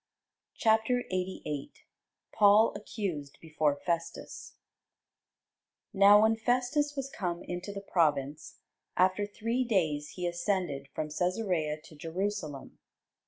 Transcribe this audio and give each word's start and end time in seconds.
CHAPTER 0.55 1.03
88 1.11 1.83
PAUL 2.33 2.73
ACCUSED 2.75 3.37
BEFORE 3.39 3.75
FESTUS 3.85 4.55
Now 5.93 6.23
when 6.23 6.35
Festus 6.35 6.95
was 6.95 7.11
come 7.11 7.43
into 7.43 7.71
the 7.71 7.81
province, 7.81 8.57
after 8.97 9.27
three 9.27 9.63
days 9.63 10.13
he 10.15 10.25
ascended 10.25 10.87
from 10.95 11.09
Cæsarea 11.09 11.83
to 11.83 11.95
Jerusalem. 11.95 12.79